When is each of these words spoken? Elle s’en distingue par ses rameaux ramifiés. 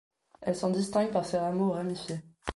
Elle 0.41 0.55
s’en 0.55 0.71
distingue 0.71 1.11
par 1.11 1.25
ses 1.27 1.37
rameaux 1.37 1.73
ramifiés. 1.73 2.21